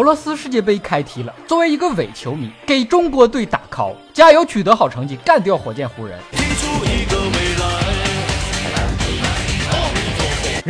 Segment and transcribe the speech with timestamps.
[0.00, 6.18] 俄罗斯世界杯开踢了，作为一个伪球迷，给中国队打 call，加油，取得好成绩，干掉火箭湖人。
[6.32, 7.90] 提出一个未来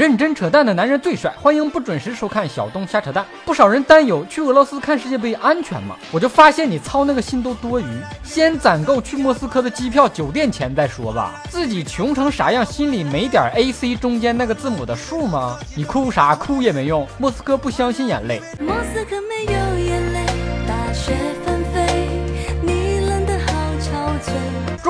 [0.01, 3.23] 认真扯淡的男人最帅，欢迎不准时收看小东瞎扯淡。
[3.45, 5.95] 不少人担忧去俄罗斯看世界杯安全吗？
[6.11, 7.85] 我就发现你操那个心都多余，
[8.23, 11.43] 先攒够去莫斯科的机票、酒店钱再说吧。
[11.51, 15.59] 自己穷成啥样，心里没点 A C 中间那个字母的数吗？
[15.77, 16.35] 你哭啥？
[16.35, 17.07] 哭也没用。
[17.19, 18.41] 莫斯科不相信眼泪。
[18.59, 19.80] 莫斯科没有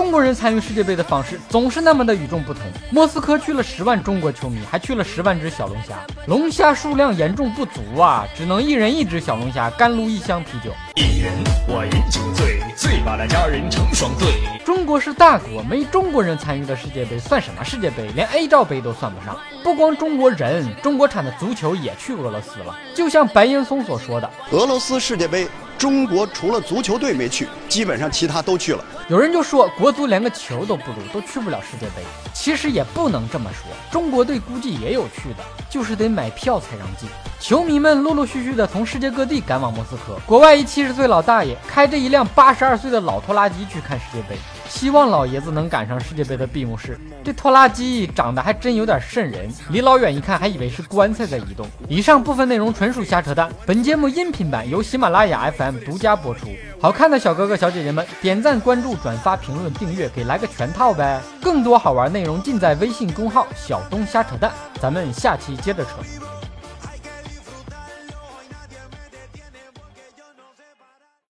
[0.01, 2.63] 中国人参与世界杯的方式总是那么的与众不同。
[2.91, 5.95] 莫斯科去了十万中国球迷，还去了十万只小龙虾，
[6.27, 10.73] 龙虾数量严重不足啊，只能一人一只小龙虾，干撸一箱啤酒。
[10.97, 11.31] 一人
[11.69, 14.41] 我饮酒醉，醉把那佳人成双对。
[14.65, 18.09] 中国是大国，没中国人参与的世界杯算什么世界杯？
[18.15, 19.37] 连 A 罩杯都算不上。
[19.63, 22.75] 不光中国人，中国产的足球也去俄罗斯了。
[22.95, 25.47] 就像白岩松所说的，俄罗斯世界杯。
[25.81, 28.85] 中国除了足球队没去，基本上其他都去了。
[29.09, 32.03] 有人就说国足连个球都不如，都去不了世界杯。
[32.35, 37.09] 其实也不能这么说，中国队估计也有去的，就是得买票才让进。
[37.41, 44.37] 球迷们陆陆续续的从世界各地赶往莫斯科，国外一七十岁老大爷开着一辆八十二岁的老拖拉机去看世界杯。
[44.71, 46.99] 希望老爷子能赶上世界杯的闭幕式。
[47.25, 51.67] 这拖拉机长得还真有点瘆人，离老远一看还以为是棺材在移动。
[51.89, 56.47] 以上部分内容纯属瞎扯淡，本节目音频版由喜马拉雅 FM 独家播出。
[56.81, 61.21] 好看的小哥哥小姐姐们，点赞、关注、转发、评论、订阅，给来个全套呗！
[61.43, 65.91] 更多好玩内容尽在微信公号“小东瞎扯淡”，咱们下期接着扯。